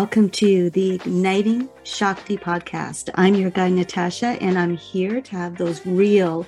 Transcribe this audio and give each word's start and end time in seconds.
Welcome 0.00 0.30
to 0.30 0.70
the 0.70 0.94
Igniting 0.94 1.68
Shakti 1.82 2.38
podcast. 2.38 3.10
I'm 3.16 3.34
your 3.34 3.50
guide, 3.50 3.72
Natasha, 3.72 4.28
and 4.40 4.58
I'm 4.58 4.74
here 4.74 5.20
to 5.20 5.30
have 5.32 5.58
those 5.58 5.84
real 5.84 6.46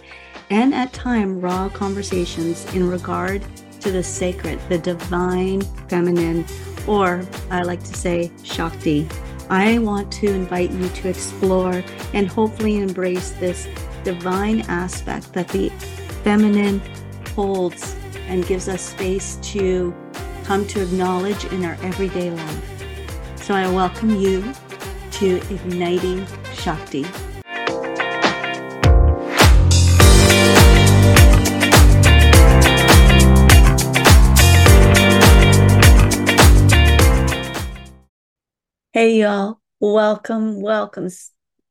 and 0.48 0.74
at 0.74 0.94
time 0.94 1.38
raw 1.38 1.68
conversations 1.68 2.64
in 2.74 2.88
regard 2.88 3.44
to 3.80 3.90
the 3.90 4.02
sacred, 4.02 4.58
the 4.70 4.78
divine 4.78 5.60
feminine, 5.90 6.46
or 6.86 7.26
I 7.50 7.60
like 7.60 7.80
to 7.80 7.94
say 7.94 8.32
Shakti. 8.42 9.06
I 9.50 9.80
want 9.80 10.10
to 10.12 10.28
invite 10.28 10.70
you 10.70 10.88
to 10.88 11.10
explore 11.10 11.84
and 12.14 12.26
hopefully 12.28 12.78
embrace 12.78 13.32
this 13.32 13.68
divine 14.02 14.62
aspect 14.62 15.34
that 15.34 15.48
the 15.48 15.68
feminine 16.24 16.80
holds 17.34 17.94
and 18.28 18.46
gives 18.46 18.66
us 18.66 18.80
space 18.80 19.36
to 19.52 19.94
come 20.44 20.66
to 20.68 20.80
acknowledge 20.80 21.44
in 21.52 21.66
our 21.66 21.76
everyday 21.82 22.30
life. 22.30 22.81
So 23.42 23.54
I 23.54 23.68
welcome 23.68 24.10
you 24.20 24.54
to 25.10 25.36
Igniting 25.52 26.24
Shakti. 26.54 27.02
Hey, 38.92 39.18
y'all. 39.18 39.60
Welcome, 39.80 40.62
welcome 40.62 41.08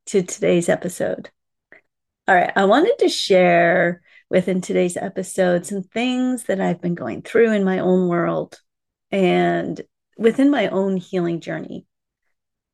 to 0.08 0.24
today's 0.24 0.68
episode. 0.68 1.30
All 2.28 2.36
right, 2.36 2.52
I 2.54 2.66
wanted 2.66 3.00
to 3.00 3.08
share 3.08 4.02
within 4.30 4.60
today's 4.60 4.98
episode 4.98 5.66
some 5.66 5.84
things 5.84 6.44
that 6.44 6.60
I've 6.60 6.82
been 6.82 6.96
going 6.96 7.22
through 7.22 7.54
in 7.54 7.64
my 7.64 7.80
own 7.80 8.10
world 8.10 8.60
and 9.10 9.82
within 10.22 10.52
my 10.52 10.68
own 10.68 10.98
healing 10.98 11.40
journey. 11.42 11.88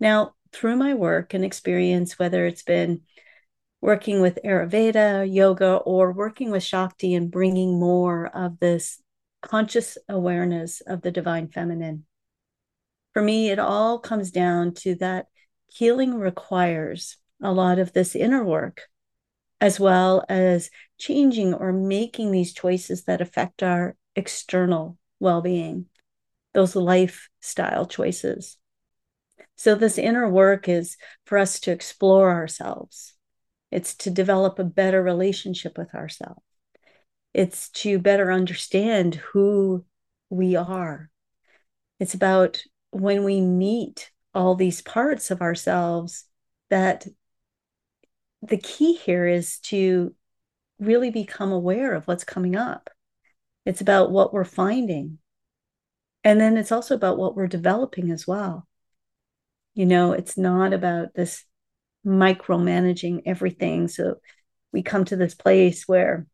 Now, 0.01 0.33
through 0.51 0.75
my 0.75 0.93
work 0.93 1.33
and 1.33 1.45
experience, 1.45 2.19
whether 2.19 2.45
it's 2.45 2.63
been 2.63 3.03
working 3.79 4.19
with 4.19 4.37
Ayurveda, 4.43 5.33
yoga, 5.33 5.77
or 5.77 6.11
working 6.11 6.51
with 6.51 6.63
Shakti 6.63 7.15
and 7.15 7.31
bringing 7.31 7.79
more 7.79 8.27
of 8.27 8.59
this 8.59 9.01
conscious 9.41 9.97
awareness 10.09 10.81
of 10.81 11.01
the 11.01 11.11
divine 11.11 11.47
feminine. 11.47 12.05
For 13.13 13.21
me, 13.21 13.49
it 13.49 13.59
all 13.59 13.99
comes 13.99 14.29
down 14.29 14.73
to 14.81 14.95
that 14.95 15.27
healing 15.67 16.15
requires 16.15 17.15
a 17.41 17.53
lot 17.53 17.79
of 17.79 17.93
this 17.93 18.13
inner 18.13 18.43
work, 18.43 18.89
as 19.61 19.79
well 19.79 20.25
as 20.27 20.69
changing 20.97 21.53
or 21.53 21.71
making 21.71 22.31
these 22.31 22.53
choices 22.53 23.05
that 23.05 23.21
affect 23.21 23.63
our 23.63 23.95
external 24.17 24.97
well 25.19 25.41
being 25.41 25.85
those 26.57 26.75
lifestyle 26.75 27.85
choices. 27.85 28.57
So, 29.55 29.75
this 29.75 29.99
inner 29.99 30.27
work 30.27 30.67
is 30.67 30.97
for 31.23 31.37
us 31.37 31.59
to 31.61 31.71
explore 31.71 32.31
ourselves, 32.31 33.13
it's 33.71 33.93
to 33.97 34.09
develop 34.09 34.57
a 34.57 34.63
better 34.63 35.03
relationship 35.03 35.77
with 35.77 35.93
ourselves, 35.93 36.41
it's 37.31 37.69
to 37.83 37.99
better 37.99 38.31
understand 38.31 39.15
who 39.15 39.85
we 40.31 40.55
are. 40.55 41.11
It's 41.99 42.15
about 42.15 42.63
when 42.89 43.23
we 43.23 43.39
meet 43.39 44.09
all 44.33 44.55
these 44.55 44.81
parts 44.81 45.29
of 45.29 45.43
ourselves 45.43 46.25
that 46.71 47.05
the 48.41 48.57
key 48.57 48.95
here 48.95 49.27
is 49.27 49.59
to 49.59 50.15
really 50.79 51.11
become 51.11 51.51
aware 51.51 51.93
of 51.93 52.07
what's 52.07 52.23
coming 52.23 52.55
up. 52.55 52.89
It's 53.63 53.81
about 53.81 54.09
what 54.09 54.33
we're 54.33 54.43
finding. 54.43 55.19
And 56.27 56.41
then 56.41 56.57
it's 56.57 56.73
also 56.73 56.93
about 56.93 57.17
what 57.17 57.37
we're 57.37 57.47
developing 57.47 58.11
as 58.11 58.27
well. 58.27 58.67
You 59.75 59.85
know, 59.85 60.11
it's 60.11 60.37
not 60.37 60.73
about 60.73 61.13
this 61.15 61.45
micromanaging 62.05 63.21
everything. 63.25 63.87
So 63.87 64.15
we 64.73 64.83
come 64.83 65.05
to 65.05 65.15
this 65.15 65.35
place 65.35 65.87
where 65.87 66.27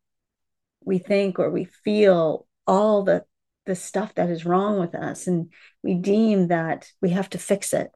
we 0.84 0.98
think 0.98 1.38
or 1.38 1.48
we 1.48 1.66
feel 1.66 2.48
all 2.66 3.04
the 3.04 3.24
the 3.66 3.76
stuff 3.76 4.16
that 4.16 4.30
is 4.30 4.44
wrong 4.44 4.80
with 4.80 4.96
us 4.96 5.28
and 5.28 5.52
we 5.84 5.94
deem 5.94 6.48
that 6.48 6.90
we 7.00 7.10
have 7.10 7.30
to 7.30 7.38
fix 7.38 7.72
it. 7.72 7.92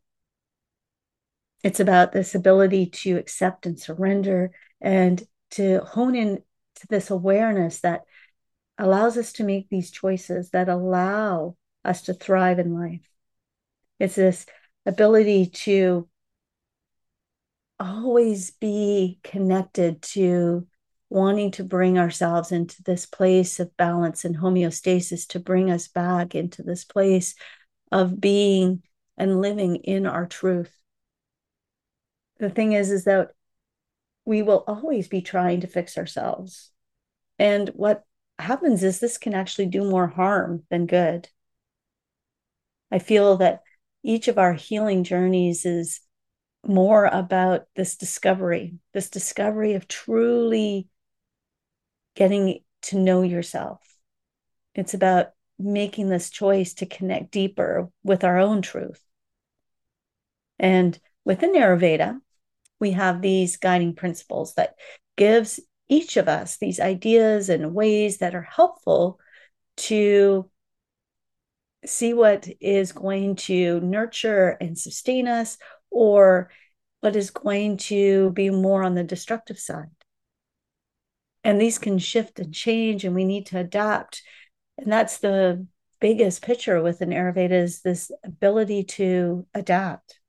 It's 1.64 1.80
about 1.80 2.12
this 2.12 2.32
ability 2.36 2.90
to 2.90 3.16
accept 3.16 3.66
and 3.66 3.76
surrender 3.76 4.52
and 4.80 5.20
to 5.50 5.80
hone 5.80 6.14
in 6.14 6.44
to 6.76 6.86
this 6.86 7.10
awareness 7.10 7.80
that 7.80 8.02
allows 8.78 9.16
us 9.16 9.32
to 9.32 9.42
make 9.42 9.68
these 9.68 9.90
choices 9.90 10.50
that 10.50 10.68
allow 10.68 11.56
us 11.88 12.02
to 12.02 12.14
thrive 12.14 12.58
in 12.58 12.74
life. 12.74 13.08
It's 13.98 14.14
this 14.14 14.46
ability 14.86 15.46
to 15.46 16.08
always 17.80 18.50
be 18.50 19.18
connected 19.22 20.02
to 20.02 20.66
wanting 21.10 21.50
to 21.52 21.64
bring 21.64 21.98
ourselves 21.98 22.52
into 22.52 22.82
this 22.82 23.06
place 23.06 23.60
of 23.60 23.76
balance 23.76 24.24
and 24.24 24.36
homeostasis 24.36 25.26
to 25.28 25.40
bring 25.40 25.70
us 25.70 25.88
back 25.88 26.34
into 26.34 26.62
this 26.62 26.84
place 26.84 27.34
of 27.90 28.20
being 28.20 28.82
and 29.16 29.40
living 29.40 29.76
in 29.76 30.06
our 30.06 30.26
truth. 30.26 30.76
The 32.38 32.50
thing 32.50 32.72
is, 32.72 32.90
is 32.90 33.04
that 33.04 33.30
we 34.24 34.42
will 34.42 34.64
always 34.66 35.08
be 35.08 35.22
trying 35.22 35.62
to 35.62 35.66
fix 35.66 35.96
ourselves. 35.96 36.70
And 37.38 37.70
what 37.70 38.04
happens 38.38 38.82
is 38.82 39.00
this 39.00 39.18
can 39.18 39.34
actually 39.34 39.66
do 39.66 39.88
more 39.88 40.06
harm 40.06 40.64
than 40.70 40.86
good. 40.86 41.28
I 42.90 42.98
feel 42.98 43.36
that 43.38 43.62
each 44.02 44.28
of 44.28 44.38
our 44.38 44.54
healing 44.54 45.04
journeys 45.04 45.66
is 45.66 46.00
more 46.66 47.04
about 47.06 47.66
this 47.76 47.96
discovery, 47.96 48.74
this 48.92 49.10
discovery 49.10 49.74
of 49.74 49.88
truly 49.88 50.88
getting 52.14 52.60
to 52.82 52.98
know 52.98 53.22
yourself. 53.22 53.80
It's 54.74 54.94
about 54.94 55.30
making 55.58 56.08
this 56.08 56.30
choice 56.30 56.74
to 56.74 56.86
connect 56.86 57.30
deeper 57.30 57.90
with 58.02 58.24
our 58.24 58.38
own 58.38 58.62
truth. 58.62 59.02
And 60.58 60.98
within 61.24 61.54
Ayurveda, 61.54 62.20
we 62.80 62.92
have 62.92 63.20
these 63.20 63.56
guiding 63.56 63.94
principles 63.94 64.54
that 64.54 64.76
gives 65.16 65.60
each 65.88 66.16
of 66.16 66.28
us 66.28 66.58
these 66.58 66.80
ideas 66.80 67.48
and 67.48 67.74
ways 67.74 68.18
that 68.18 68.34
are 68.34 68.42
helpful 68.42 69.18
to 69.76 70.48
see 71.88 72.12
what 72.12 72.48
is 72.60 72.92
going 72.92 73.36
to 73.36 73.80
nurture 73.80 74.56
and 74.60 74.78
sustain 74.78 75.26
us 75.26 75.58
or 75.90 76.50
what 77.00 77.16
is 77.16 77.30
going 77.30 77.76
to 77.76 78.30
be 78.30 78.50
more 78.50 78.82
on 78.82 78.94
the 78.94 79.04
destructive 79.04 79.58
side. 79.58 79.88
And 81.44 81.60
these 81.60 81.78
can 81.78 81.98
shift 81.98 82.40
and 82.40 82.52
change, 82.52 83.04
and 83.04 83.14
we 83.14 83.24
need 83.24 83.46
to 83.46 83.58
adapt. 83.58 84.22
And 84.76 84.92
that's 84.92 85.18
the 85.18 85.66
biggest 86.00 86.42
picture 86.42 86.82
within 86.82 87.10
Ayurveda 87.10 87.50
is 87.52 87.80
this 87.80 88.10
ability 88.24 88.84
to 88.84 89.46
adapt. 89.54 90.20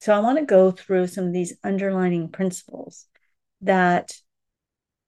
So 0.00 0.12
I 0.14 0.20
want 0.20 0.38
to 0.38 0.44
go 0.44 0.70
through 0.70 1.06
some 1.06 1.26
of 1.26 1.32
these 1.32 1.56
underlining 1.64 2.30
principles 2.30 3.06
that 3.62 4.12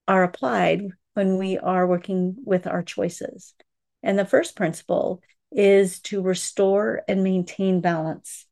are 0.07 0.23
applied 0.23 0.83
when 1.15 1.37
we 1.37 1.59
are 1.59 1.87
working 1.87 2.37
with 2.45 2.67
our 2.67 2.83
choices. 2.83 3.55
And 4.03 4.19
the 4.19 4.25
first 4.25 4.57
principle 4.57 5.23
is 5.51 6.01
to 6.01 6.23
restore 6.23 7.03
and 7.09 7.25
maintain 7.25 7.81
balance. 7.81 8.47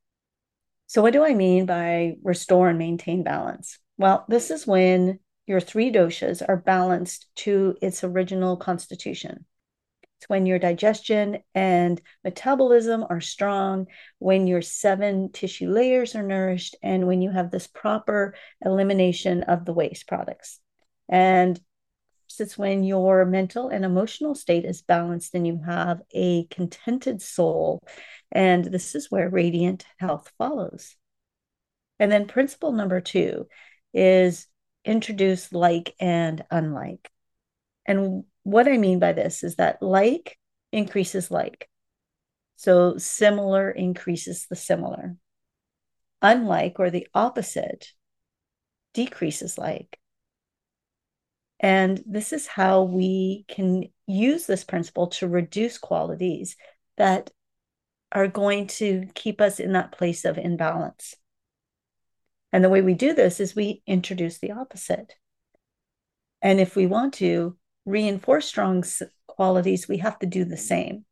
So, 0.86 1.02
what 1.02 1.12
do 1.12 1.24
I 1.24 1.34
mean 1.34 1.66
by 1.66 2.16
restore 2.22 2.68
and 2.68 2.78
maintain 2.78 3.22
balance? 3.22 3.78
Well, 3.98 4.24
this 4.28 4.50
is 4.50 4.66
when 4.66 5.18
your 5.46 5.60
three 5.60 5.92
doshas 5.92 6.42
are 6.46 6.56
balanced 6.56 7.26
to 7.36 7.76
its 7.80 8.02
original 8.04 8.56
constitution. 8.56 9.46
It's 10.18 10.28
when 10.28 10.46
your 10.46 10.58
digestion 10.58 11.38
and 11.54 12.00
metabolism 12.24 13.04
are 13.08 13.20
strong, 13.20 13.86
when 14.18 14.46
your 14.46 14.62
seven 14.62 15.30
tissue 15.32 15.70
layers 15.70 16.14
are 16.14 16.22
nourished, 16.22 16.76
and 16.82 17.06
when 17.06 17.20
you 17.20 17.30
have 17.30 17.50
this 17.50 17.66
proper 17.66 18.34
elimination 18.64 19.42
of 19.42 19.64
the 19.64 19.74
waste 19.74 20.08
products. 20.08 20.58
And 21.08 21.60
it's 22.40 22.58
when 22.58 22.84
your 22.84 23.24
mental 23.24 23.68
and 23.68 23.84
emotional 23.84 24.34
state 24.34 24.64
is 24.64 24.82
balanced 24.82 25.34
and 25.34 25.46
you 25.46 25.60
have 25.64 26.00
a 26.12 26.44
contented 26.46 27.22
soul. 27.22 27.82
And 28.32 28.64
this 28.64 28.94
is 28.94 29.10
where 29.10 29.28
radiant 29.28 29.84
health 29.98 30.32
follows. 30.38 30.96
And 31.98 32.10
then 32.10 32.26
principle 32.26 32.72
number 32.72 33.00
two 33.00 33.48
is 33.94 34.46
introduce 34.84 35.52
like 35.52 35.94
and 36.00 36.44
unlike. 36.50 37.10
And 37.86 38.24
what 38.42 38.68
I 38.68 38.76
mean 38.78 38.98
by 38.98 39.12
this 39.12 39.42
is 39.42 39.56
that 39.56 39.82
like 39.82 40.38
increases 40.72 41.30
like. 41.30 41.68
So 42.56 42.96
similar 42.96 43.70
increases 43.70 44.46
the 44.48 44.56
similar. 44.56 45.16
Unlike 46.22 46.78
or 46.78 46.90
the 46.90 47.06
opposite 47.14 47.92
decreases 48.94 49.58
like. 49.58 49.98
And 51.58 52.02
this 52.06 52.32
is 52.32 52.46
how 52.46 52.82
we 52.82 53.44
can 53.48 53.84
use 54.06 54.46
this 54.46 54.64
principle 54.64 55.08
to 55.08 55.28
reduce 55.28 55.78
qualities 55.78 56.56
that 56.96 57.30
are 58.12 58.28
going 58.28 58.66
to 58.66 59.06
keep 59.14 59.40
us 59.40 59.58
in 59.58 59.72
that 59.72 59.92
place 59.92 60.24
of 60.24 60.38
imbalance. 60.38 61.14
And 62.52 62.62
the 62.62 62.68
way 62.68 62.80
we 62.80 62.94
do 62.94 63.14
this 63.14 63.40
is 63.40 63.56
we 63.56 63.82
introduce 63.86 64.38
the 64.38 64.52
opposite. 64.52 65.14
And 66.42 66.60
if 66.60 66.76
we 66.76 66.86
want 66.86 67.14
to 67.14 67.56
reinforce 67.84 68.46
strong 68.46 68.84
qualities, 69.26 69.88
we 69.88 69.98
have 69.98 70.18
to 70.20 70.26
do 70.26 70.44
the 70.44 70.56
same. 70.56 71.04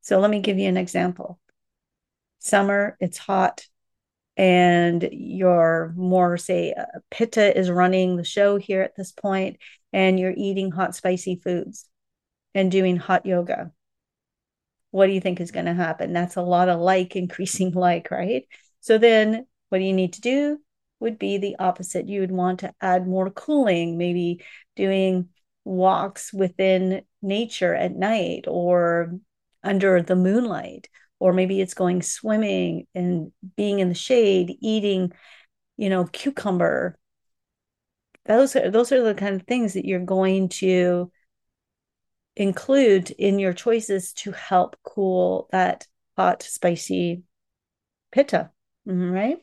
So 0.00 0.18
let 0.18 0.30
me 0.30 0.40
give 0.40 0.58
you 0.58 0.68
an 0.68 0.76
example. 0.76 1.38
Summer, 2.38 2.96
it's 3.00 3.18
hot, 3.18 3.66
and 4.36 5.08
you're 5.12 5.92
more, 5.96 6.36
say, 6.36 6.72
uh, 6.72 7.00
Pitta 7.10 7.56
is 7.58 7.70
running 7.70 8.16
the 8.16 8.24
show 8.24 8.56
here 8.56 8.82
at 8.82 8.96
this 8.96 9.12
point, 9.12 9.58
and 9.92 10.18
you're 10.18 10.34
eating 10.36 10.70
hot, 10.70 10.94
spicy 10.94 11.36
foods 11.36 11.88
and 12.54 12.70
doing 12.70 12.96
hot 12.96 13.26
yoga. 13.26 13.72
What 14.90 15.06
do 15.06 15.12
you 15.12 15.20
think 15.20 15.40
is 15.40 15.52
going 15.52 15.66
to 15.66 15.74
happen? 15.74 16.12
That's 16.12 16.36
a 16.36 16.42
lot 16.42 16.68
of 16.68 16.80
like 16.80 17.16
increasing 17.16 17.72
like, 17.72 18.10
right? 18.10 18.46
So 18.80 18.98
then 18.98 19.46
what 19.68 19.78
do 19.78 19.84
you 19.84 19.92
need 19.92 20.14
to 20.14 20.20
do? 20.20 20.58
Would 21.00 21.18
be 21.18 21.38
the 21.38 21.56
opposite. 21.58 22.08
You 22.08 22.20
would 22.20 22.32
want 22.32 22.60
to 22.60 22.74
add 22.80 23.06
more 23.06 23.30
cooling, 23.30 23.96
maybe 23.96 24.44
doing 24.76 25.30
walks 25.64 26.32
within 26.32 27.02
nature 27.22 27.74
at 27.74 27.94
night 27.94 28.44
or 28.46 29.18
under 29.62 30.02
the 30.02 30.16
moonlight 30.16 30.88
or 31.20 31.32
maybe 31.32 31.60
it's 31.60 31.74
going 31.74 32.02
swimming 32.02 32.86
and 32.94 33.30
being 33.54 33.78
in 33.78 33.88
the 33.88 33.94
shade 33.94 34.56
eating 34.60 35.12
you 35.76 35.88
know 35.88 36.04
cucumber. 36.06 36.98
Those 38.26 38.56
are 38.56 38.70
those 38.70 38.90
are 38.90 39.02
the 39.02 39.14
kind 39.14 39.36
of 39.36 39.46
things 39.46 39.74
that 39.74 39.84
you're 39.86 40.00
going 40.00 40.48
to 40.48 41.12
include 42.36 43.10
in 43.10 43.38
your 43.38 43.52
choices 43.52 44.12
to 44.14 44.32
help 44.32 44.76
cool 44.82 45.48
that 45.52 45.86
hot 46.16 46.42
spicy 46.42 47.22
pitta. 48.10 48.50
Mm-hmm, 48.88 49.10
right? 49.10 49.38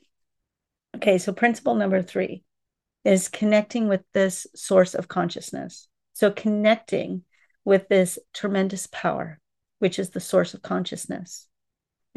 Okay 0.95 1.17
so 1.17 1.31
principle 1.31 1.75
number 1.75 2.01
3 2.01 2.43
is 3.05 3.29
connecting 3.29 3.87
with 3.87 4.01
this 4.13 4.47
source 4.55 4.95
of 4.95 5.07
consciousness. 5.07 5.87
So 6.13 6.31
connecting 6.31 7.23
with 7.63 7.87
this 7.87 8.17
tremendous 8.33 8.87
power 8.87 9.39
which 9.79 9.99
is 9.99 10.09
the 10.09 10.19
source 10.19 10.53
of 10.53 10.61
consciousness. 10.61 11.47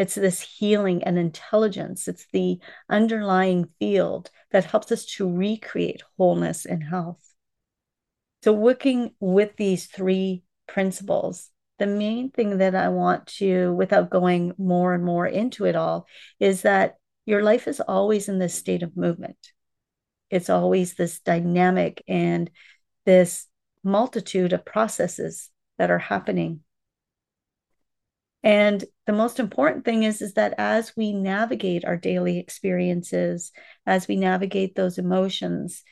It's 0.00 0.14
this 0.14 0.40
healing 0.40 1.04
and 1.04 1.18
intelligence. 1.18 2.08
It's 2.08 2.26
the 2.32 2.58
underlying 2.88 3.68
field 3.78 4.30
that 4.50 4.64
helps 4.64 4.90
us 4.90 5.04
to 5.16 5.30
recreate 5.30 6.00
wholeness 6.16 6.64
and 6.64 6.82
health. 6.82 7.22
So, 8.42 8.54
working 8.54 9.10
with 9.20 9.56
these 9.56 9.88
three 9.88 10.42
principles, 10.66 11.50
the 11.78 11.86
main 11.86 12.30
thing 12.30 12.56
that 12.58 12.74
I 12.74 12.88
want 12.88 13.26
to, 13.40 13.74
without 13.74 14.08
going 14.08 14.54
more 14.56 14.94
and 14.94 15.04
more 15.04 15.26
into 15.26 15.66
it 15.66 15.76
all, 15.76 16.06
is 16.38 16.62
that 16.62 16.94
your 17.26 17.42
life 17.42 17.68
is 17.68 17.82
always 17.86 18.26
in 18.26 18.38
this 18.38 18.54
state 18.54 18.82
of 18.82 18.96
movement. 18.96 19.52
It's 20.30 20.48
always 20.48 20.94
this 20.94 21.20
dynamic 21.20 22.02
and 22.08 22.50
this 23.04 23.48
multitude 23.84 24.54
of 24.54 24.64
processes 24.64 25.50
that 25.76 25.90
are 25.90 25.98
happening 25.98 26.60
and 28.42 28.82
the 29.06 29.12
most 29.12 29.38
important 29.38 29.84
thing 29.84 30.02
is, 30.02 30.22
is 30.22 30.34
that 30.34 30.54
as 30.56 30.96
we 30.96 31.12
navigate 31.12 31.84
our 31.84 31.96
daily 31.96 32.38
experiences, 32.38 33.52
as 33.86 34.08
we 34.08 34.16
navigate 34.16 34.74
those 34.74 34.98
emotions, 34.98 35.82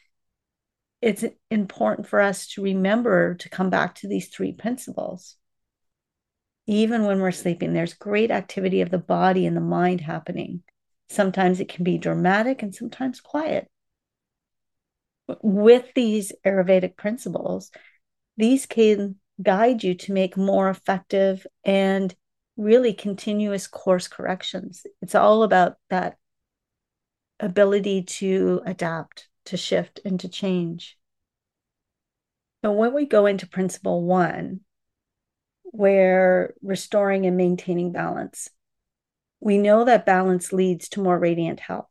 it's 1.02 1.24
important 1.50 2.08
for 2.08 2.20
us 2.20 2.46
to 2.48 2.62
remember 2.62 3.34
to 3.36 3.48
come 3.48 3.70
back 3.70 3.96
to 3.96 4.08
these 4.08 4.28
three 4.28 4.52
principles. 4.52 5.36
Even 6.66 7.04
when 7.04 7.20
we're 7.20 7.32
sleeping, 7.32 7.72
there's 7.72 7.94
great 7.94 8.30
activity 8.30 8.80
of 8.80 8.90
the 8.90 8.98
body 8.98 9.46
and 9.46 9.56
the 9.56 9.60
mind 9.60 10.00
happening. 10.00 10.62
Sometimes 11.08 11.60
it 11.60 11.68
can 11.68 11.84
be 11.84 11.98
dramatic 11.98 12.62
and 12.62 12.74
sometimes 12.74 13.20
quiet. 13.20 13.70
With 15.42 15.86
these 15.94 16.32
Ayurvedic 16.44 16.96
principles, 16.96 17.70
these 18.36 18.66
can 18.66 19.16
guide 19.42 19.84
you 19.84 19.94
to 19.94 20.12
make 20.12 20.36
more 20.36 20.68
effective 20.68 21.46
and 21.64 22.14
really 22.58 22.92
continuous 22.92 23.66
course 23.66 24.08
corrections. 24.08 24.84
It's 25.00 25.14
all 25.14 25.44
about 25.44 25.76
that 25.88 26.18
ability 27.40 28.02
to 28.02 28.60
adapt, 28.66 29.28
to 29.46 29.56
shift, 29.56 30.00
and 30.04 30.20
to 30.20 30.28
change. 30.28 30.98
So 32.62 32.72
when 32.72 32.92
we 32.92 33.06
go 33.06 33.26
into 33.26 33.46
principle 33.46 34.02
one, 34.02 34.60
where 35.62 36.54
restoring 36.60 37.26
and 37.26 37.36
maintaining 37.36 37.92
balance, 37.92 38.50
we 39.40 39.56
know 39.56 39.84
that 39.84 40.04
balance 40.04 40.52
leads 40.52 40.88
to 40.90 41.00
more 41.00 41.18
radiant 41.18 41.60
health. 41.60 41.88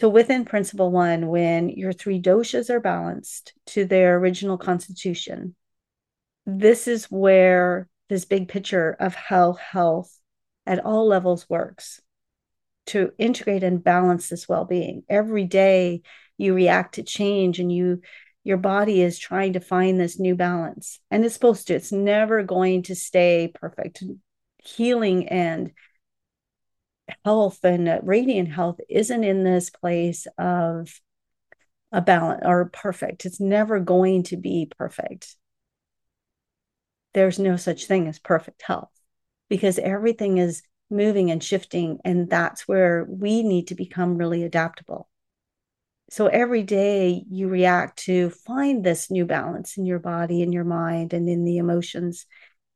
So 0.00 0.08
within 0.08 0.44
principle 0.44 0.90
one, 0.90 1.28
when 1.28 1.68
your 1.68 1.92
three 1.92 2.20
doshas 2.20 2.68
are 2.68 2.80
balanced 2.80 3.54
to 3.66 3.84
their 3.84 4.16
original 4.16 4.58
constitution, 4.58 5.54
this 6.44 6.88
is 6.88 7.04
where 7.06 7.88
this 8.08 8.24
big 8.24 8.48
picture 8.48 8.96
of 8.98 9.14
how 9.14 9.54
health 9.54 10.18
at 10.66 10.84
all 10.84 11.06
levels 11.06 11.48
works 11.48 12.00
to 12.86 13.12
integrate 13.18 13.62
and 13.62 13.82
balance 13.82 14.28
this 14.28 14.48
well-being. 14.48 15.02
Every 15.08 15.44
day 15.44 16.02
you 16.38 16.54
react 16.54 16.96
to 16.96 17.02
change 17.02 17.58
and 17.58 17.72
you 17.72 18.00
your 18.44 18.58
body 18.58 19.02
is 19.02 19.18
trying 19.18 19.54
to 19.54 19.60
find 19.60 19.98
this 19.98 20.20
new 20.20 20.36
balance. 20.36 21.00
And 21.10 21.24
it's 21.24 21.34
supposed 21.34 21.66
to 21.66 21.74
it's 21.74 21.90
never 21.90 22.44
going 22.44 22.84
to 22.84 22.94
stay 22.94 23.52
perfect. 23.52 24.04
Healing 24.58 25.28
and 25.28 25.72
health 27.24 27.64
and 27.64 27.88
uh, 27.88 27.98
radiant 28.02 28.52
health 28.52 28.78
isn't 28.88 29.24
in 29.24 29.42
this 29.42 29.70
place 29.70 30.28
of 30.38 31.00
a 31.90 32.00
balance 32.00 32.42
or 32.44 32.66
perfect. 32.66 33.24
It's 33.24 33.40
never 33.40 33.80
going 33.80 34.22
to 34.24 34.36
be 34.36 34.70
perfect 34.78 35.36
there's 37.16 37.38
no 37.38 37.56
such 37.56 37.86
thing 37.86 38.08
as 38.08 38.18
perfect 38.18 38.60
health 38.60 38.90
because 39.48 39.78
everything 39.78 40.36
is 40.36 40.62
moving 40.90 41.30
and 41.30 41.42
shifting. 41.42 41.98
And 42.04 42.28
that's 42.28 42.68
where 42.68 43.06
we 43.08 43.42
need 43.42 43.68
to 43.68 43.74
become 43.74 44.18
really 44.18 44.42
adaptable. 44.42 45.08
So 46.10 46.26
every 46.26 46.62
day 46.62 47.24
you 47.30 47.48
react 47.48 48.00
to 48.00 48.28
find 48.28 48.84
this 48.84 49.10
new 49.10 49.24
balance 49.24 49.78
in 49.78 49.86
your 49.86 49.98
body, 49.98 50.42
in 50.42 50.52
your 50.52 50.64
mind, 50.64 51.14
and 51.14 51.26
in 51.26 51.44
the 51.44 51.56
emotions. 51.56 52.26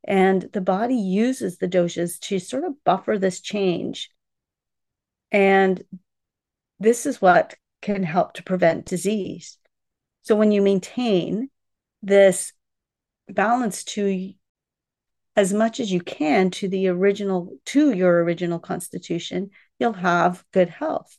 And 0.03 0.49
the 0.53 0.59
body 0.59 0.95
uses 0.95 1.59
the 1.59 1.67
doshas 1.67 2.19
to 2.21 2.39
sort 2.39 2.63
of 2.63 2.83
buffer 2.83 3.19
this 3.19 3.41
change. 3.41 4.09
And 5.31 5.83
this 6.79 7.05
is 7.05 7.21
what 7.21 7.53
can 7.83 8.01
help 8.01 8.33
to 8.33 8.43
prevent 8.43 8.87
disease. 8.87 9.59
So 10.23 10.35
when 10.35 10.51
you 10.51 10.63
maintain 10.63 11.51
this 12.01 12.53
balance 13.29 13.83
to 13.83 14.33
as 15.35 15.53
much 15.53 15.79
as 15.79 15.91
you 15.91 16.01
can 16.01 16.51
to 16.51 16.67
the 16.67 16.87
original 16.87 17.57
to 17.65 17.91
your 17.91 18.23
original 18.23 18.59
constitution 18.59 19.49
you'll 19.79 19.93
have 19.93 20.43
good 20.51 20.69
health. 20.69 21.17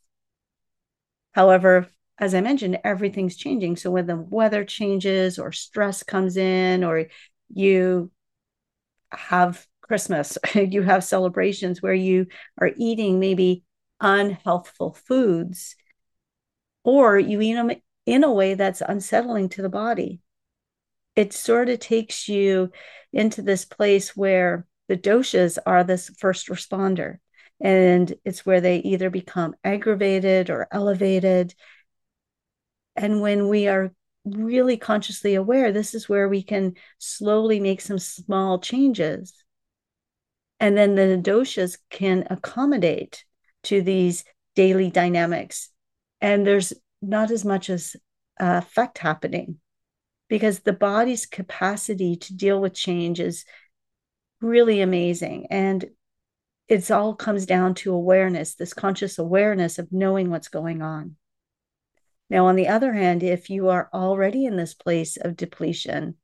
However 1.33 1.89
as 2.19 2.35
i 2.35 2.41
mentioned 2.41 2.79
everything's 2.85 3.37
changing. 3.37 3.77
So 3.77 3.91
when 3.91 4.07
the 4.07 4.17
weather 4.17 4.65
changes 4.65 5.39
or 5.39 5.53
stress 5.53 6.03
comes 6.03 6.37
in 6.37 6.85
or 6.85 7.07
you 7.53 8.11
have 9.11 9.67
christmas 9.83 10.39
you 10.55 10.83
have 10.83 11.05
celebrations 11.05 11.83
where 11.83 11.93
you 11.95 12.27
are 12.59 12.71
eating 12.77 13.21
maybe 13.21 13.63
unhealthful 14.01 14.97
foods 14.97 15.77
or 16.83 17.19
you 17.19 17.41
eat 17.41 17.55
them 17.55 17.71
in 18.07 18.25
a 18.25 18.33
way 18.33 18.55
that's 18.55 18.81
unsettling 18.81 19.49
to 19.51 19.63
the 19.63 19.69
body 19.69 20.22
it 21.16 21.33
sort 21.33 21.69
of 21.69 21.78
takes 21.78 22.28
you 22.28 22.71
into 23.12 23.42
this 23.42 23.64
place 23.64 24.16
where 24.16 24.66
the 24.88 24.97
doshas 24.97 25.59
are 25.66 25.85
this 25.85 26.11
first 26.19 26.49
responder 26.49 27.19
and 27.61 28.14
it's 28.25 28.45
where 28.45 28.61
they 28.61 28.78
either 28.78 29.09
become 29.09 29.54
aggravated 29.62 30.50
or 30.50 30.66
elevated. 30.73 31.54
And 32.97 33.21
when 33.21 33.49
we 33.49 33.69
are 33.69 33.92
really 34.25 34.76
consciously 34.76 35.35
aware 35.35 35.73
this 35.73 35.95
is 35.95 36.09
where 36.09 36.28
we 36.28 36.42
can 36.42 36.75
slowly 36.99 37.61
make 37.61 37.81
some 37.81 37.99
small 37.99 38.59
changes. 38.59 39.33
And 40.61 40.76
then 40.76 40.95
the 40.95 41.21
doshas 41.23 41.78
can 41.90 42.26
accommodate 42.31 43.25
to 43.64 43.83
these 43.83 44.25
daily 44.54 44.90
dynamics 44.90 45.71
and 46.21 46.47
there's 46.47 46.73
not 47.00 47.31
as 47.31 47.45
much 47.45 47.71
as 47.71 47.97
uh, 48.40 48.61
effect 48.62 48.99
happening 48.99 49.59
because 50.33 50.61
the 50.61 50.73
body's 50.73 51.27
capacity 51.27 52.17
to 52.17 52.35
deal 52.35 52.59
with 52.59 52.73
change 52.73 53.21
is 53.21 53.45
really 54.41 54.81
amazing. 54.81 55.47
And 55.51 55.85
it's 56.69 56.91
all 56.91 57.15
comes 57.15 57.45
down 57.45 57.75
to 57.75 57.93
awareness, 57.93 58.55
this 58.55 58.73
conscious 58.73 59.19
awareness 59.19 59.79
of 59.79 59.93
knowing 59.93 60.31
what's 60.31 60.49
going 60.49 60.81
on. 60.81 61.17
Now, 62.31 62.47
on 62.47 62.57
the 62.57 62.69
other 62.69 62.95
hand, 62.95 63.23
if 63.23 63.51
you 63.51 63.69
are 63.69 63.91
already 63.93 64.47
in 64.47 64.57
this 64.57 64.73
place 64.73 65.19
of 65.19 65.37
depletion, 65.37 66.15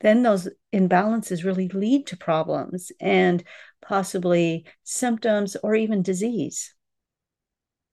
then 0.00 0.24
those 0.24 0.48
imbalances 0.74 1.44
really 1.44 1.68
lead 1.68 2.08
to 2.08 2.16
problems 2.16 2.90
and 3.00 3.44
possibly 3.80 4.66
symptoms 4.82 5.56
or 5.62 5.76
even 5.76 6.02
disease. 6.02 6.74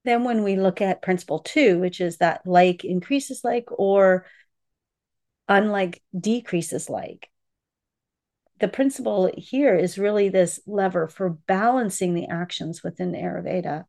Then, 0.04 0.24
when 0.24 0.42
we 0.42 0.56
look 0.56 0.82
at 0.82 1.04
principle 1.04 1.42
two, 1.42 1.78
which 1.78 2.02
is 2.02 2.18
that 2.18 2.42
like 2.48 2.84
increases 2.84 3.42
like 3.44 3.68
or 3.70 4.26
unlike 5.48 6.02
decreases 6.18 6.90
like, 6.90 7.30
the 8.60 8.68
principle 8.68 9.32
here 9.38 9.76
is 9.76 10.00
really 10.00 10.30
this 10.30 10.60
lever 10.66 11.08
for 11.08 11.30
balancing 11.30 12.14
the 12.16 12.28
actions 12.28 12.84
within 12.84 13.12
Ayurveda. 13.12 13.86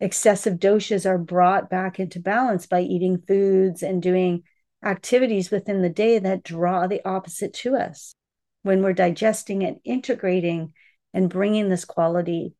Excessive 0.00 0.54
doshas 0.54 1.06
are 1.06 1.18
brought 1.18 1.70
back 1.70 2.00
into 2.00 2.20
balance 2.20 2.66
by 2.66 2.80
eating 2.80 3.22
foods 3.26 3.82
and 3.82 4.02
doing 4.02 4.42
activities 4.84 5.50
within 5.50 5.82
the 5.82 5.88
day 5.88 6.18
that 6.18 6.42
draw 6.42 6.86
the 6.86 7.04
opposite 7.04 7.52
to 7.52 7.76
us. 7.76 8.14
When 8.62 8.82
we're 8.82 8.92
digesting 8.92 9.64
and 9.64 9.78
integrating 9.84 10.72
and 11.14 11.30
bringing 11.30 11.68
this 11.68 11.84
quality, 11.84 12.54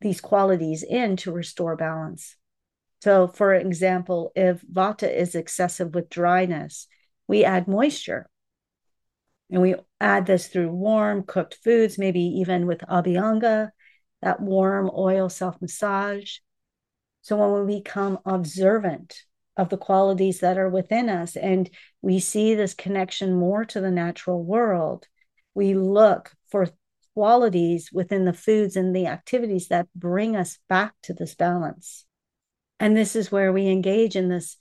these 0.00 0.20
qualities 0.20 0.82
in 0.82 1.16
to 1.18 1.32
restore 1.32 1.76
balance. 1.76 2.36
So, 3.02 3.28
for 3.28 3.54
example, 3.54 4.32
if 4.34 4.62
vata 4.62 5.12
is 5.12 5.34
excessive 5.34 5.94
with 5.94 6.10
dryness, 6.10 6.86
we 7.26 7.44
add 7.44 7.68
moisture. 7.68 8.28
And 9.50 9.62
we 9.62 9.74
add 10.00 10.26
this 10.26 10.48
through 10.48 10.70
warm 10.70 11.22
cooked 11.22 11.58
foods, 11.62 11.98
maybe 11.98 12.20
even 12.20 12.66
with 12.66 12.80
abhyanga, 12.80 13.70
that 14.22 14.40
warm 14.40 14.90
oil 14.96 15.28
self 15.28 15.60
massage. 15.60 16.38
So 17.22 17.36
when 17.36 17.66
we 17.66 17.76
become 17.76 18.18
observant 18.24 19.22
of 19.56 19.68
the 19.68 19.76
qualities 19.76 20.40
that 20.40 20.58
are 20.58 20.68
within 20.68 21.08
us 21.08 21.36
and 21.36 21.70
we 22.02 22.18
see 22.18 22.54
this 22.54 22.74
connection 22.74 23.34
more 23.34 23.64
to 23.66 23.80
the 23.80 23.90
natural 23.90 24.42
world, 24.42 25.06
we 25.54 25.74
look 25.74 26.32
for 26.50 26.68
qualities 27.14 27.90
within 27.92 28.24
the 28.24 28.32
foods 28.32 28.76
and 28.76 28.94
the 28.94 29.06
activities 29.06 29.68
that 29.68 29.86
bring 29.94 30.36
us 30.36 30.58
back 30.68 30.94
to 31.02 31.14
this 31.14 31.34
balance. 31.34 32.04
And 32.80 32.96
this 32.96 33.14
is 33.14 33.30
where 33.30 33.52
we 33.52 33.68
engage 33.68 34.16
in 34.16 34.28
this 34.28 34.56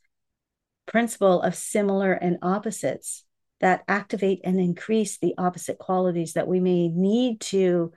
principle 0.86 1.42
of 1.42 1.56
similar 1.56 2.14
and 2.14 2.38
opposites 2.42 3.24
that 3.62 3.84
activate 3.88 4.42
and 4.44 4.60
increase 4.60 5.18
the 5.18 5.34
opposite 5.38 5.78
qualities 5.78 6.34
that 6.34 6.48
we 6.48 6.60
may 6.60 6.90
need 6.90 7.40
to 7.40 7.92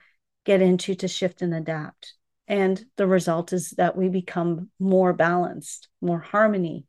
get 0.45 0.61
into 0.61 0.95
to 0.95 1.07
shift 1.07 1.41
and 1.41 1.53
adapt. 1.53 2.13
And 2.47 2.83
the 2.95 3.07
result 3.07 3.51
is 3.51 3.71
that 3.71 3.97
we 3.97 4.07
become 4.07 4.69
more 4.79 5.11
balanced, 5.11 5.89
more 6.01 6.19
harmony. 6.19 6.85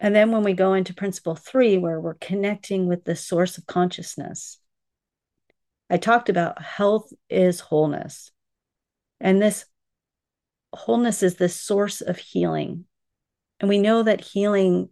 And 0.00 0.14
then 0.14 0.32
when 0.32 0.42
we 0.42 0.52
go 0.52 0.74
into 0.74 0.92
principle 0.92 1.36
three, 1.36 1.78
where 1.78 2.00
we're 2.00 2.14
connecting 2.14 2.86
with 2.86 3.04
the 3.04 3.14
source 3.14 3.56
of 3.56 3.66
consciousness, 3.66 4.58
I 5.88 5.96
talked 5.98 6.28
about 6.28 6.60
health 6.60 7.12
is 7.30 7.60
wholeness. 7.60 8.32
And 9.20 9.40
this 9.40 9.64
wholeness 10.72 11.22
is 11.22 11.36
the 11.36 11.48
source 11.48 12.00
of 12.00 12.18
healing. 12.18 12.84
And 13.60 13.68
we 13.68 13.78
know 13.78 14.02
that 14.02 14.20
healing 14.20 14.88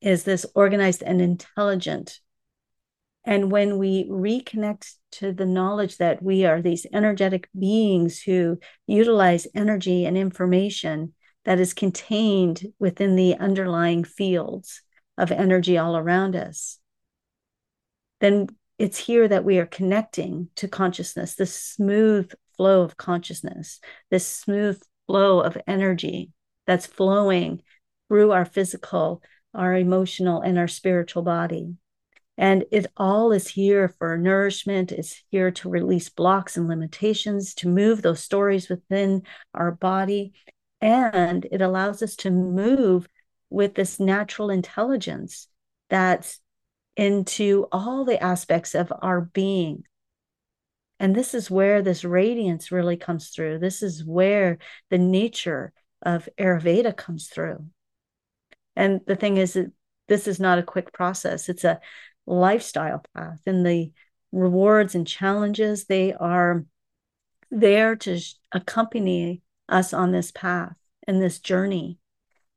is 0.00 0.24
this 0.24 0.46
organized 0.54 1.02
and 1.02 1.20
intelligent. 1.20 2.20
And 3.24 3.50
when 3.50 3.78
we 3.78 4.08
reconnect 4.08 4.94
to 5.12 5.32
the 5.32 5.46
knowledge 5.46 5.96
that 5.96 6.22
we 6.22 6.44
are 6.44 6.62
these 6.62 6.86
energetic 6.92 7.48
beings 7.58 8.22
who 8.22 8.58
utilize 8.86 9.48
energy 9.54 10.06
and 10.06 10.16
information 10.16 11.14
that 11.44 11.58
is 11.58 11.74
contained 11.74 12.62
within 12.78 13.16
the 13.16 13.36
underlying 13.36 14.04
fields 14.04 14.82
of 15.18 15.32
energy 15.32 15.76
all 15.76 15.96
around 15.96 16.36
us, 16.36 16.78
then 18.20 18.46
it's 18.78 18.98
here 18.98 19.26
that 19.26 19.44
we 19.44 19.58
are 19.58 19.66
connecting 19.66 20.48
to 20.56 20.68
consciousness, 20.68 21.34
this 21.34 21.54
smooth 21.54 22.30
flow 22.56 22.82
of 22.82 22.96
consciousness, 22.96 23.80
this 24.10 24.26
smooth 24.26 24.80
flow 25.06 25.40
of 25.40 25.58
energy 25.66 26.30
that's 26.66 26.86
flowing 26.86 27.62
through 28.08 28.32
our 28.32 28.44
physical 28.44 29.22
our 29.56 29.74
emotional, 29.74 30.40
and 30.40 30.58
our 30.58 30.68
spiritual 30.68 31.22
body. 31.22 31.74
And 32.38 32.64
it 32.70 32.86
all 32.96 33.32
is 33.32 33.48
here 33.48 33.88
for 33.88 34.18
nourishment, 34.18 34.92
it's 34.92 35.22
here 35.30 35.50
to 35.52 35.70
release 35.70 36.10
blocks 36.10 36.56
and 36.56 36.68
limitations, 36.68 37.54
to 37.54 37.68
move 37.68 38.02
those 38.02 38.20
stories 38.20 38.68
within 38.68 39.22
our 39.54 39.72
body. 39.72 40.34
And 40.80 41.46
it 41.50 41.62
allows 41.62 42.02
us 42.02 42.14
to 42.16 42.30
move 42.30 43.08
with 43.48 43.74
this 43.74 43.98
natural 43.98 44.50
intelligence 44.50 45.48
that's 45.88 46.40
into 46.96 47.68
all 47.72 48.04
the 48.04 48.22
aspects 48.22 48.74
of 48.74 48.92
our 49.00 49.20
being. 49.20 49.84
And 50.98 51.14
this 51.14 51.34
is 51.34 51.50
where 51.50 51.82
this 51.82 52.04
radiance 52.04 52.72
really 52.72 52.96
comes 52.96 53.28
through. 53.28 53.58
This 53.58 53.82
is 53.82 54.04
where 54.04 54.58
the 54.90 54.98
nature 54.98 55.72
of 56.02 56.28
Ayurveda 56.38 56.96
comes 56.96 57.28
through. 57.28 57.66
And 58.76 59.00
the 59.06 59.16
thing 59.16 59.38
is 59.38 59.54
that 59.54 59.72
this 60.08 60.28
is 60.28 60.38
not 60.38 60.58
a 60.58 60.62
quick 60.62 60.92
process. 60.92 61.48
It's 61.48 61.64
a 61.64 61.80
lifestyle 62.26 63.02
path. 63.14 63.40
And 63.46 63.64
the 63.64 63.92
rewards 64.32 64.94
and 64.94 65.06
challenges, 65.06 65.86
they 65.86 66.12
are 66.12 66.64
there 67.50 67.96
to 67.96 68.20
accompany 68.52 69.42
us 69.68 69.92
on 69.92 70.12
this 70.12 70.30
path 70.30 70.76
and 71.06 71.22
this 71.22 71.38
journey. 71.38 71.98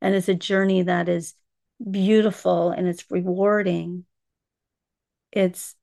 And 0.02 0.14
it's 0.14 0.30
a 0.30 0.36
journey 0.36 0.84
that 0.84 1.10
is 1.10 1.34
beautiful 1.90 2.72
and 2.72 2.88
it's 2.88 3.06
rewarding. 3.10 4.06
It's 5.32 5.76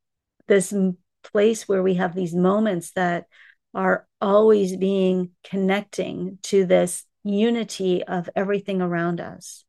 this 0.48 0.74
place 1.22 1.68
where 1.68 1.82
we 1.82 1.94
have 1.94 2.14
these 2.14 2.34
moments 2.34 2.92
that 2.92 3.26
are 3.74 4.06
always 4.20 4.76
being 4.76 5.30
connecting 5.44 6.38
to 6.42 6.64
this 6.64 7.04
unity 7.24 8.04
of 8.04 8.30
everything 8.36 8.80
around 8.80 9.20
us 9.20 9.64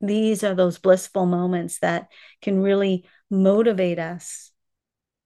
these 0.00 0.44
are 0.44 0.54
those 0.54 0.78
blissful 0.78 1.26
moments 1.26 1.78
that 1.80 2.08
can 2.42 2.60
really 2.60 3.06
motivate 3.30 3.98
us 3.98 4.52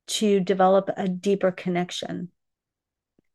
to 0.07 0.41
develop 0.41 0.91
a 0.97 1.09
deeper 1.09 1.53
connection, 1.53 2.31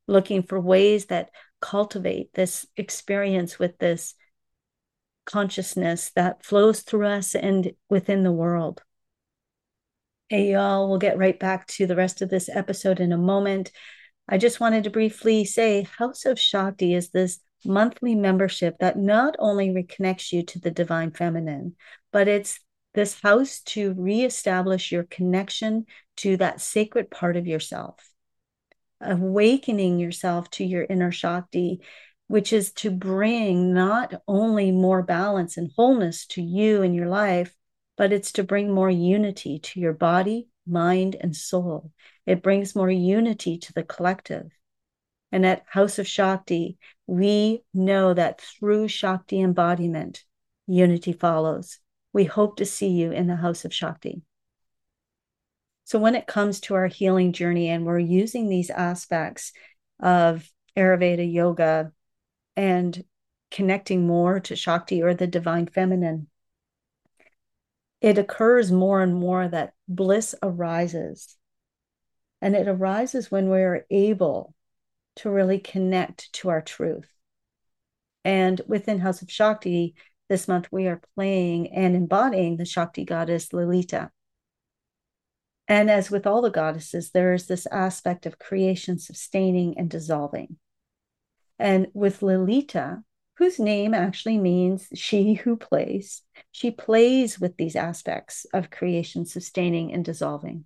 looking 0.08 0.44
for 0.44 0.60
ways 0.60 1.06
that 1.06 1.30
cultivate 1.62 2.34
this 2.34 2.66
experience 2.76 3.58
with 3.58 3.78
this 3.78 4.14
consciousness 5.26 6.12
that 6.16 6.46
flows 6.46 6.82
through 6.82 7.08
us 7.08 7.36
and 7.36 7.72
within 7.90 8.24
the 8.24 8.32
world. 8.32 8.82
Hey, 10.30 10.52
y'all, 10.52 10.90
we'll 10.90 10.98
get 10.98 11.18
right 11.18 11.40
back 11.40 11.68
to 11.68 11.88
the 11.88 11.96
rest 11.96 12.22
of 12.22 12.30
this 12.30 12.50
episode 12.50 13.00
in 13.00 13.12
a 13.12 13.18
moment. 13.18 13.72
I 14.28 14.38
just 14.38 14.60
wanted 14.60 14.84
to 14.84 14.90
briefly 14.90 15.46
say 15.46 15.84
Haus 15.84 16.26
of 16.26 16.40
Shakti 16.40 16.94
is 16.94 17.10
this 17.10 17.40
monthly 17.64 18.16
membership 18.16 18.78
that 18.80 18.98
not 18.98 19.36
only 19.40 19.70
reconnects 19.70 20.32
you 20.32 20.44
to 20.44 20.60
the 20.60 20.72
divine 20.72 21.12
feminine, 21.12 21.76
but 22.12 22.28
it's 22.28 22.60
this 22.94 23.20
house 23.22 23.60
to 23.62 23.94
reestablish 23.94 24.92
your 24.92 25.04
connection 25.04 25.86
to 26.18 26.38
that 26.38 26.62
sacred 26.62 27.12
part 27.12 27.36
of 27.38 27.46
yourself, 27.46 28.10
awakening 29.02 30.00
yourself 30.00 30.50
to 30.50 30.64
your 30.64 30.86
inner 30.90 31.12
Shakti, 31.12 31.82
which 32.28 32.54
is 32.54 32.72
to 32.74 32.90
bring 32.90 33.74
not 33.74 34.14
only 34.28 34.72
more 34.72 35.04
balance 35.04 35.58
and 35.58 35.72
wholeness 35.76 36.26
to 36.28 36.42
you 36.42 36.82
and 36.82 36.96
your 36.96 37.08
life, 37.08 37.54
but 37.98 38.12
it's 38.12 38.32
to 38.34 38.44
bring 38.44 38.72
more 38.72 38.90
unity 38.90 39.60
to 39.60 39.80
your 39.80 39.94
body, 39.94 40.48
mind, 40.68 41.16
and 41.20 41.36
soul. 41.36 41.92
It 42.26 42.42
brings 42.42 42.76
more 42.76 42.90
unity 42.90 43.58
to 43.60 43.74
the 43.74 43.84
collective. 43.84 44.52
And 45.36 45.46
at 45.46 45.66
Haus 45.68 46.00
of 46.00 46.08
Shakti, 46.08 46.78
we 47.08 47.62
know 47.74 48.14
that 48.14 48.40
through 48.40 48.88
Shakti 48.88 49.42
embodiment, 49.42 50.24
unity 50.66 51.12
follows. 51.12 51.80
We 52.14 52.24
hope 52.24 52.56
to 52.56 52.66
see 52.66 52.88
you 52.88 53.12
in 53.12 53.28
the 53.28 53.36
Haus 53.36 53.66
of 53.66 53.74
Shakti. 53.74 54.22
So, 55.84 56.00
when 56.00 56.16
it 56.16 56.26
comes 56.26 56.62
to 56.62 56.76
our 56.76 56.88
healing 56.88 57.34
journey, 57.34 57.68
and 57.68 57.86
we're 57.86 58.00
using 58.00 58.48
these 58.48 58.70
aspects 58.70 59.52
of 60.00 60.50
Ayurveda 60.78 61.30
yoga 61.30 61.92
and 62.56 63.04
connecting 63.52 64.08
more 64.08 64.40
to 64.40 64.56
Shakti 64.56 65.04
or 65.04 65.14
the 65.14 65.28
divine 65.28 65.68
feminine, 65.68 66.28
it 68.00 68.18
occurs 68.18 68.72
more 68.72 69.02
and 69.02 69.14
more 69.14 69.50
that 69.50 69.74
bliss 69.86 70.34
arises. 70.42 71.36
And 72.42 72.56
it 72.56 72.70
arises 72.70 73.30
when 73.30 73.50
we're 73.50 73.86
able 73.90 74.56
to 75.18 75.30
really 75.30 75.60
connect 75.60 76.32
to 76.34 76.50
our 76.50 76.62
truth. 76.62 77.10
And 78.24 78.60
within 78.68 79.00
Haus 79.00 79.22
of 79.22 79.32
Shakti, 79.32 79.96
this 80.30 80.48
month 80.48 80.68
we 80.72 80.88
are 80.88 81.02
playing 81.16 81.72
and 81.74 81.96
embodying 81.96 82.58
the 82.58 82.66
Shakti 82.66 83.06
goddess 83.06 83.54
Lalita. 83.54 84.12
And 85.68 85.90
as 85.90 86.12
with 86.12 86.28
all 86.28 86.42
the 86.42 86.52
goddesses, 86.52 87.12
there 87.12 87.34
is 87.34 87.48
this 87.48 87.66
aspect 87.68 88.26
of 88.26 88.40
creation, 88.40 89.00
sustaining, 89.00 89.78
and 89.78 89.90
dissolving. 89.90 90.58
And 91.58 91.88
with 91.94 92.22
Lalita, 92.22 93.04
whose 93.38 93.60
name 93.60 93.94
actually 93.94 94.38
means 94.38 94.88
she 94.94 95.34
who 95.34 95.58
plays. 95.58 96.22
She 96.52 96.72
plays 96.72 97.40
with 97.40 97.58
these 97.58 97.76
aspects 97.76 98.46
of 98.54 98.70
creation, 98.70 99.26
sustaining 99.26 99.94
and 99.94 100.06
dissolving. 100.06 100.66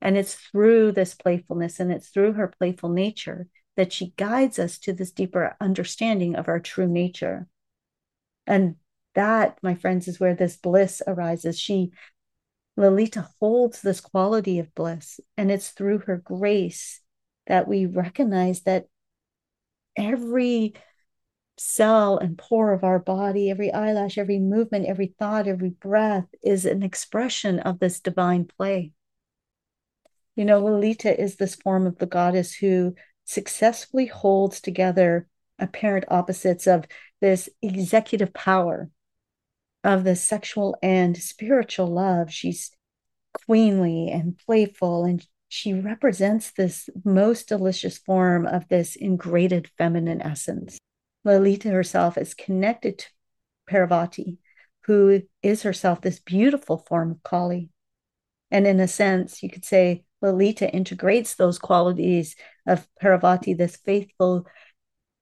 And 0.00 0.16
it's 0.16 0.34
through 0.34 0.92
this 0.92 1.14
playfulness 1.14 1.80
and 1.80 1.92
it's 1.92 2.08
through 2.08 2.34
her 2.34 2.52
playful 2.58 2.90
nature 2.90 3.48
that 3.76 3.92
she 3.92 4.12
guides 4.16 4.58
us 4.58 4.78
to 4.78 4.92
this 4.92 5.10
deeper 5.10 5.56
understanding 5.60 6.36
of 6.36 6.48
our 6.48 6.60
true 6.60 6.86
nature. 6.86 7.46
And 8.46 8.76
that, 9.14 9.58
my 9.62 9.74
friends, 9.74 10.08
is 10.08 10.20
where 10.20 10.34
this 10.34 10.56
bliss 10.56 11.02
arises. 11.06 11.58
She, 11.58 11.92
Lalita, 12.76 13.28
holds 13.40 13.80
this 13.80 14.00
quality 14.00 14.58
of 14.58 14.74
bliss, 14.74 15.20
and 15.36 15.50
it's 15.50 15.70
through 15.70 16.00
her 16.00 16.16
grace 16.16 17.00
that 17.46 17.68
we 17.68 17.86
recognize 17.86 18.62
that 18.62 18.86
every 19.96 20.74
cell 21.56 22.18
and 22.18 22.36
pore 22.36 22.72
of 22.72 22.82
our 22.82 22.98
body, 22.98 23.50
every 23.50 23.72
eyelash, 23.72 24.18
every 24.18 24.38
movement, 24.38 24.86
every 24.86 25.14
thought, 25.18 25.46
every 25.46 25.70
breath 25.70 26.26
is 26.42 26.64
an 26.64 26.82
expression 26.82 27.60
of 27.60 27.78
this 27.78 28.00
divine 28.00 28.44
play. 28.44 28.92
You 30.36 30.44
know, 30.44 30.64
Lalita 30.64 31.20
is 31.20 31.36
this 31.36 31.54
form 31.54 31.86
of 31.86 31.98
the 31.98 32.06
goddess 32.06 32.52
who 32.52 32.96
successfully 33.24 34.06
holds 34.06 34.60
together 34.60 35.26
apparent 35.58 36.04
opposites 36.08 36.66
of 36.66 36.84
this 37.20 37.48
executive 37.62 38.32
power 38.34 38.90
of 39.82 40.04
the 40.04 40.16
sexual 40.16 40.76
and 40.82 41.16
spiritual 41.16 41.86
love. 41.86 42.32
She's 42.32 42.70
queenly 43.46 44.08
and 44.10 44.38
playful, 44.38 45.04
and 45.04 45.24
she 45.48 45.74
represents 45.74 46.52
this 46.52 46.88
most 47.04 47.48
delicious 47.48 47.98
form 47.98 48.46
of 48.46 48.68
this 48.68 48.96
ingraded 48.96 49.68
feminine 49.78 50.22
essence. 50.22 50.78
Lalita 51.24 51.68
herself 51.68 52.18
is 52.18 52.34
connected 52.34 52.98
to 52.98 53.06
Parvati, 53.68 54.38
who 54.84 55.22
is 55.42 55.62
herself 55.62 56.00
this 56.00 56.18
beautiful 56.18 56.78
form 56.78 57.12
of 57.12 57.22
Kali. 57.22 57.70
And 58.50 58.66
in 58.66 58.80
a 58.80 58.88
sense, 58.88 59.42
you 59.42 59.50
could 59.50 59.64
say 59.64 60.04
Lalita 60.20 60.70
integrates 60.70 61.34
those 61.34 61.58
qualities 61.58 62.36
of 62.66 62.86
Parvati, 63.00 63.54
this 63.54 63.76
faithful 63.76 64.46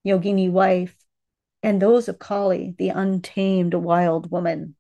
yogini 0.07 0.51
wife, 0.51 0.97
and 1.63 1.81
those 1.81 2.09
of 2.09 2.19
Kali, 2.19 2.75
the 2.79 2.91
untamed 2.91 3.75
wild 3.75 4.31
woman. 4.31 4.75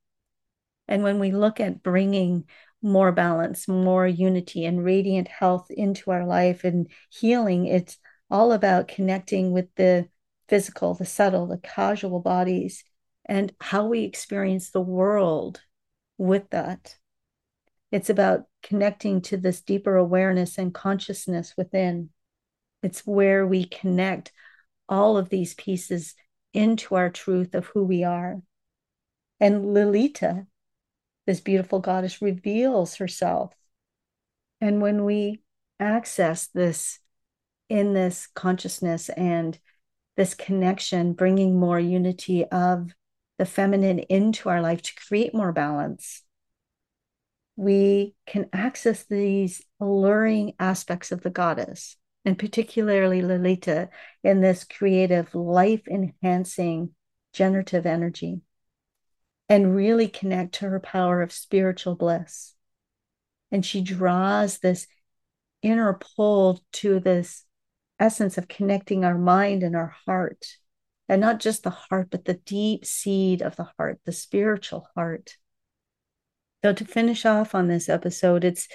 And 0.88 1.02
when 1.02 1.19
we 1.19 1.31
look 1.31 1.61
at 1.61 1.83
bringing 1.83 2.45
more 2.83 3.12
balance, 3.12 3.69
more 3.69 4.07
unity, 4.07 4.64
and 4.64 4.85
radiant 4.85 5.28
health 5.28 5.71
into 5.71 6.11
our 6.11 6.26
life 6.26 6.64
and 6.64 6.88
healing, 7.11 7.66
it's 7.66 7.99
all 8.31 8.52
about 8.52 8.88
connecting 8.88 9.52
with 9.52 9.69
the 9.76 10.09
physical, 10.49 10.95
the 10.95 11.07
subtle, 11.07 11.47
the 11.47 11.59
causal 11.59 12.21
bodies, 12.21 12.85
and 13.25 13.52
how 13.61 13.87
we 13.87 14.02
experience 14.02 14.71
the 14.71 14.81
world 14.81 15.61
with 16.19 16.50
that. 16.50 16.97
It's 17.92 18.11
about 18.11 18.47
connecting 18.62 19.21
to 19.23 19.37
this 19.37 19.61
deeper 19.61 19.97
awareness 19.97 20.59
and 20.59 20.75
consciousness 20.75 21.54
within. 21.57 22.11
It's 22.83 23.07
where 23.07 23.47
we 23.47 23.65
connect 23.65 24.33
all 24.89 25.17
of 25.17 25.29
these 25.29 25.55
pieces 25.55 26.15
into 26.53 26.95
our 26.95 27.11
truth 27.11 27.55
of 27.55 27.67
who 27.67 27.85
we 27.85 28.05
are. 28.05 28.43
And 29.41 29.73
Lalita, 29.73 30.47
this 31.27 31.41
beautiful 31.41 31.81
goddess, 31.81 32.21
reveals 32.21 32.97
herself. 32.97 33.55
And 34.61 34.81
when 34.81 35.05
we 35.05 35.43
access 35.81 36.49
this 36.49 36.99
in 37.69 37.95
this 37.95 38.29
consciousness 38.35 39.09
and 39.09 39.59
this 40.17 40.35
connection, 40.35 41.15
bringing 41.15 41.59
more 41.59 41.81
unity 41.81 42.45
of 42.45 42.95
the 43.39 43.47
feminine 43.47 43.99
into 43.99 44.49
our 44.49 44.61
life 44.61 44.83
to 44.83 44.95
create 45.09 45.35
more 45.35 45.53
balance, 45.53 46.23
we 47.57 48.15
can 48.27 48.49
access 48.53 49.04
these 49.04 49.63
alluring 49.80 50.54
aspects 50.59 51.13
of 51.13 51.23
the 51.23 51.30
goddess, 51.30 51.97
and 52.25 52.39
particularly 52.39 53.23
Lalita, 53.23 53.89
in 54.23 54.41
this 54.41 54.65
creative, 54.65 55.35
life 55.35 55.82
enhancing, 55.89 56.95
generative 57.32 57.87
energy, 57.87 58.43
and 59.49 59.75
really 59.75 60.08
connect 60.08 60.54
to 60.56 60.69
her 60.69 60.80
power 60.80 61.21
of 61.21 61.32
spiritual 61.32 61.97
bliss. 61.97 62.54
And 63.50 63.67
she 63.67 63.82
draws 63.82 64.58
this 64.58 64.87
inner 65.63 65.99
pull 66.17 66.61
to 66.73 67.00
this 67.00 67.45
essence 67.99 68.39
of 68.39 68.49
connecting 68.49 69.04
our 69.04 69.19
mind 69.19 69.63
and 69.63 69.76
our 69.76 69.95
heart, 70.06 70.47
and 71.08 71.21
not 71.21 71.41
just 71.41 71.63
the 71.63 71.71
heart, 71.71 72.08
but 72.11 72.25
the 72.25 72.35
deep 72.35 72.85
seed 72.85 73.43
of 73.43 73.56
the 73.56 73.69
heart, 73.76 74.00
the 74.04 74.13
spiritual 74.13 74.89
heart. 74.95 75.37
So, 76.65 76.73
to 76.73 76.85
finish 76.85 77.26
off 77.26 77.54
on 77.54 77.69
this 77.69 77.89
episode, 77.89 78.45
it's 78.45 78.69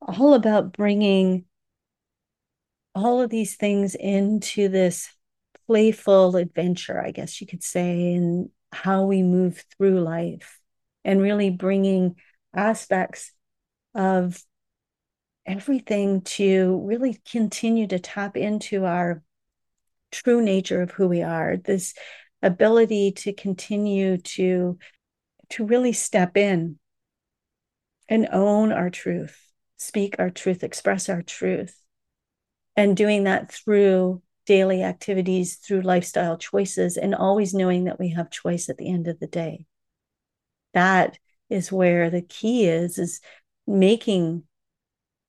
all 0.00 0.34
about 0.34 0.72
bringing 0.72 1.46
all 2.94 3.20
of 3.20 3.30
these 3.30 3.56
things 3.56 3.94
into 3.94 4.68
this 4.68 5.08
playful 5.66 6.36
adventure, 6.36 7.00
I 7.00 7.10
guess 7.10 7.40
you 7.40 7.46
could 7.46 7.62
say, 7.62 8.12
in 8.12 8.50
how 8.72 9.04
we 9.04 9.22
move 9.22 9.64
through 9.76 10.00
life 10.00 10.60
and 11.04 11.20
really 11.20 11.50
bringing 11.50 12.16
aspects 12.54 13.32
of 13.94 14.42
everything 15.46 16.22
to 16.22 16.82
really 16.84 17.20
continue 17.30 17.86
to 17.88 17.98
tap 17.98 18.36
into 18.36 18.84
our 18.84 19.22
true 20.10 20.42
nature 20.42 20.82
of 20.82 20.90
who 20.92 21.08
we 21.08 21.22
are. 21.22 21.56
This 21.56 21.94
ability 22.42 23.12
to 23.12 23.32
continue 23.32 24.18
to 24.18 24.78
to 25.50 25.64
really 25.64 25.92
step 25.92 26.36
in 26.36 26.78
and 28.08 28.28
own 28.32 28.72
our 28.72 28.90
truth 28.90 29.38
speak 29.76 30.16
our 30.18 30.30
truth 30.30 30.64
express 30.64 31.08
our 31.08 31.22
truth 31.22 31.81
and 32.76 32.96
doing 32.96 33.24
that 33.24 33.50
through 33.52 34.22
daily 34.46 34.82
activities 34.82 35.56
through 35.56 35.82
lifestyle 35.82 36.36
choices 36.36 36.96
and 36.96 37.14
always 37.14 37.54
knowing 37.54 37.84
that 37.84 38.00
we 38.00 38.10
have 38.10 38.30
choice 38.30 38.68
at 38.68 38.76
the 38.76 38.88
end 38.88 39.06
of 39.06 39.20
the 39.20 39.26
day 39.26 39.66
that 40.74 41.18
is 41.50 41.70
where 41.70 42.10
the 42.10 42.22
key 42.22 42.66
is 42.66 42.98
is 42.98 43.20
making 43.66 44.42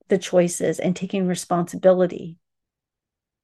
the 0.08 0.18
choices 0.18 0.80
and 0.80 0.96
taking 0.96 1.28
responsibility, 1.28 2.38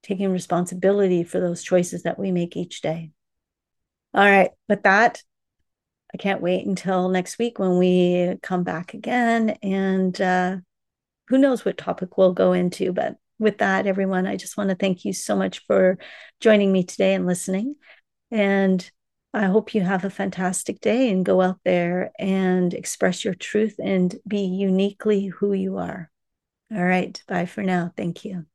taking 0.03 0.31
responsibility 0.31 1.23
for 1.23 1.39
those 1.39 1.63
choices 1.63 2.03
that 2.03 2.19
we 2.19 2.31
make 2.31 2.55
each 2.55 2.81
day. 2.81 3.11
All 4.13 4.25
right, 4.25 4.51
with 4.67 4.83
that, 4.83 5.21
I 6.13 6.17
can't 6.17 6.41
wait 6.41 6.65
until 6.65 7.09
next 7.09 7.37
week 7.37 7.59
when 7.59 7.77
we 7.77 8.35
come 8.41 8.63
back 8.63 8.93
again. 8.93 9.51
And 9.61 10.19
uh, 10.19 10.57
who 11.27 11.37
knows 11.37 11.63
what 11.63 11.77
topic 11.77 12.17
we'll 12.17 12.33
go 12.33 12.53
into. 12.53 12.91
But 12.91 13.17
with 13.39 13.59
that, 13.59 13.87
everyone, 13.87 14.27
I 14.27 14.35
just 14.35 14.57
want 14.57 14.69
to 14.69 14.75
thank 14.75 15.05
you 15.05 15.13
so 15.13 15.35
much 15.35 15.65
for 15.65 15.97
joining 16.39 16.71
me 16.71 16.83
today 16.83 17.13
and 17.13 17.25
listening. 17.25 17.75
And 18.31 18.89
I 19.33 19.45
hope 19.45 19.73
you 19.73 19.81
have 19.81 20.05
a 20.05 20.09
fantastic 20.09 20.81
day 20.81 21.09
and 21.09 21.25
go 21.25 21.41
out 21.41 21.59
there 21.63 22.11
and 22.19 22.73
express 22.73 23.23
your 23.23 23.33
truth 23.33 23.79
and 23.81 24.15
be 24.27 24.41
uniquely 24.41 25.27
who 25.27 25.53
you 25.53 25.77
are. 25.77 26.11
All 26.71 26.83
right. 26.83 27.21
Bye 27.27 27.45
for 27.45 27.63
now. 27.63 27.91
Thank 27.95 28.25
you. 28.25 28.45